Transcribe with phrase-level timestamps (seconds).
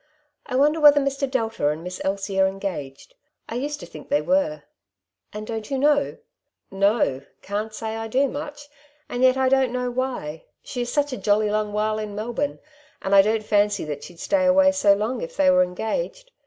[0.47, 1.29] "I wonder whether Mr.
[1.29, 3.13] Delta and Miss Elsie are engaged.
[3.47, 4.63] I used to think they were.""
[5.31, 6.17] And don't you know?"
[6.73, 8.67] '^ No; can't say I do, much;
[9.07, 10.45] and yet I don't know why.
[10.63, 12.57] She is such a jolly long while in Melbourne,
[13.03, 16.31] and I don't fancy that she'd stay away so long if they were engaged.